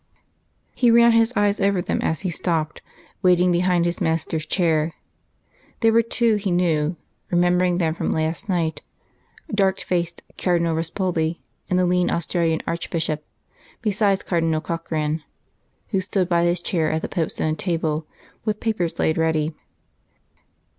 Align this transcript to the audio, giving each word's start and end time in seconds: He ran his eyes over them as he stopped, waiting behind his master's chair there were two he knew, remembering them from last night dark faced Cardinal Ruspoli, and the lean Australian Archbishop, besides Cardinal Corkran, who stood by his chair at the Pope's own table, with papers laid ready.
He 0.73 0.89
ran 0.89 1.11
his 1.11 1.31
eyes 1.35 1.59
over 1.59 1.79
them 1.79 2.01
as 2.01 2.21
he 2.21 2.31
stopped, 2.31 2.81
waiting 3.21 3.51
behind 3.51 3.85
his 3.85 4.01
master's 4.01 4.47
chair 4.47 4.95
there 5.81 5.93
were 5.93 6.01
two 6.01 6.37
he 6.37 6.51
knew, 6.51 6.95
remembering 7.29 7.77
them 7.77 7.93
from 7.93 8.11
last 8.11 8.49
night 8.49 8.81
dark 9.53 9.79
faced 9.79 10.23
Cardinal 10.39 10.75
Ruspoli, 10.75 11.43
and 11.69 11.77
the 11.77 11.85
lean 11.85 12.09
Australian 12.09 12.61
Archbishop, 12.65 13.23
besides 13.83 14.23
Cardinal 14.23 14.59
Corkran, 14.59 15.21
who 15.89 16.01
stood 16.01 16.27
by 16.27 16.45
his 16.45 16.61
chair 16.61 16.89
at 16.91 17.03
the 17.03 17.07
Pope's 17.07 17.39
own 17.39 17.55
table, 17.55 18.07
with 18.43 18.59
papers 18.59 18.97
laid 18.97 19.19
ready. 19.19 19.53